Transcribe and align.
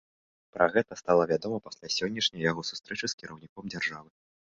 Пра 0.55 0.67
гэта 0.75 0.97
стала 1.01 1.27
вядома 1.33 1.61
пасля 1.67 1.93
сённяшняй 1.99 2.43
яго 2.51 2.67
сустрэчы 2.73 3.05
з 3.15 3.23
кіраўніком 3.23 3.73
дзяржавы. 3.77 4.09